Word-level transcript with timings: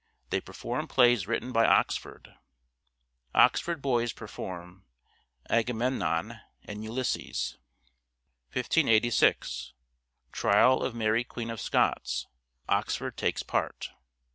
They 0.31 0.41
perform 0.41 0.87
plays 0.87 1.27
written 1.27 1.51
by 1.51 1.63
Oxford. 1.67 2.33
Oxford 3.35 3.83
Boys 3.83 4.13
perform" 4.13 4.83
Agamemnon 5.57 6.39
and 6.63 6.83
Ulysses." 6.83 7.59
1586. 8.51 9.73
Trial 10.31 10.81
of 10.81 10.95
Mary 10.95 11.23
Queen 11.23 11.51
of 11.51 11.61
Scots— 11.61 12.25
Oxford 12.77 13.15
takes 13.15 13.43
part. 13.43 13.89